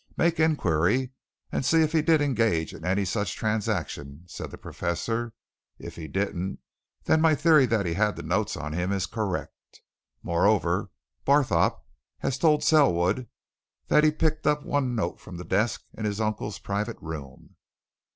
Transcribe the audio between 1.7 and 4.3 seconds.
if he did engage in any such transaction,"